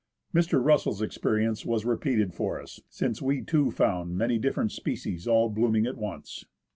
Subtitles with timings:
[0.33, 0.59] Mr.
[0.63, 5.85] Russell's experience was repeated for us, since we too found many different species all blooming
[5.85, 6.43] at once.